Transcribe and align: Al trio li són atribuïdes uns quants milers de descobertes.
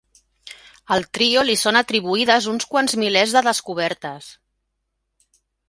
Al 0.95 1.03
trio 1.17 1.43
li 1.49 1.57
són 1.65 1.77
atribuïdes 1.83 2.49
uns 2.53 2.67
quants 2.73 2.97
milers 3.03 3.37
de 3.39 3.45
descobertes. 3.51 4.33